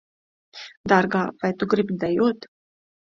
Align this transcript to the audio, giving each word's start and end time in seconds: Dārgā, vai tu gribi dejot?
Dārgā, 0.93 1.21
vai 1.43 1.53
tu 1.61 1.69
gribi 1.75 1.99
dejot? 2.05 2.49